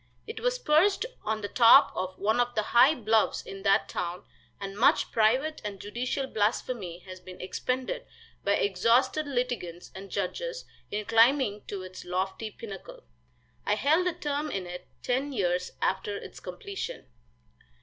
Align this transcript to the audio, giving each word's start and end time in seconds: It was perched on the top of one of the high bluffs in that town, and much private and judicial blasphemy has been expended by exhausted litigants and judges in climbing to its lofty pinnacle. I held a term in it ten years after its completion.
It 0.25 0.39
was 0.39 0.57
perched 0.57 1.05
on 1.23 1.41
the 1.41 1.47
top 1.47 1.91
of 1.95 2.17
one 2.17 2.39
of 2.39 2.55
the 2.55 2.63
high 2.63 2.95
bluffs 2.95 3.43
in 3.43 3.61
that 3.61 3.87
town, 3.87 4.23
and 4.59 4.75
much 4.75 5.11
private 5.11 5.61
and 5.63 5.79
judicial 5.79 6.25
blasphemy 6.25 7.03
has 7.05 7.19
been 7.19 7.39
expended 7.39 8.07
by 8.43 8.53
exhausted 8.55 9.27
litigants 9.27 9.91
and 9.93 10.09
judges 10.09 10.65
in 10.89 11.05
climbing 11.05 11.65
to 11.67 11.83
its 11.83 12.03
lofty 12.03 12.49
pinnacle. 12.49 13.03
I 13.63 13.75
held 13.75 14.07
a 14.07 14.13
term 14.13 14.49
in 14.49 14.65
it 14.65 14.87
ten 15.03 15.33
years 15.33 15.71
after 15.83 16.17
its 16.17 16.39
completion. 16.39 17.05